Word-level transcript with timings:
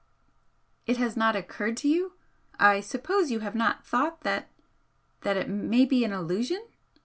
"It 0.87 0.97
has 0.97 1.15
not 1.15 1.35
occurred 1.35 1.77
to 1.77 1.87
you 1.87 2.13
I 2.59 2.79
suppose 2.79 3.29
you 3.29 3.41
have 3.41 3.53
not 3.53 3.85
thought 3.85 4.21
that 4.21 4.49
that 5.21 5.37
it 5.37 5.47
may 5.47 5.85
be 5.85 6.03
an 6.03 6.11
illusion?" 6.11 6.65